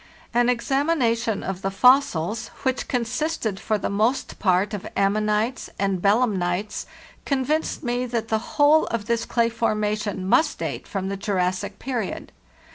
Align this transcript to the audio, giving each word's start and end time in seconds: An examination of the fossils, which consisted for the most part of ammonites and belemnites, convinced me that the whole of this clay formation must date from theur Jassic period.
An 0.33 0.49
examination 0.49 1.43
of 1.43 1.61
the 1.61 1.69
fossils, 1.69 2.47
which 2.63 2.87
consisted 2.87 3.59
for 3.59 3.77
the 3.77 3.87
most 3.87 4.39
part 4.39 4.73
of 4.73 4.87
ammonites 4.97 5.69
and 5.77 6.01
belemnites, 6.01 6.87
convinced 7.23 7.83
me 7.83 8.07
that 8.07 8.29
the 8.29 8.39
whole 8.57 8.87
of 8.87 9.05
this 9.05 9.25
clay 9.27 9.47
formation 9.49 10.27
must 10.27 10.57
date 10.57 10.87
from 10.87 11.07
theur 11.07 11.37
Jassic 11.37 11.77
period. 11.77 12.31